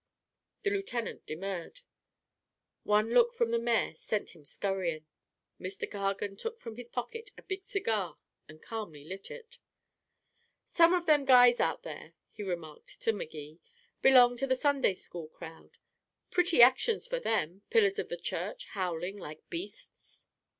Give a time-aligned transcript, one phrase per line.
[0.63, 1.81] The lieutenant demurred.
[2.81, 5.05] One look from the mayor sent him scurrying.
[5.59, 5.87] Mr.
[5.87, 8.17] Cargan took from his pocket a big cigar,
[8.49, 9.57] and calmly lighted it.
[10.65, 13.59] "Some of them guys out there," he remarked to Magee,
[14.01, 15.77] "belong to the Sunday school crowd.
[16.31, 20.25] Pretty actions for them pillars of the church howling like beasts."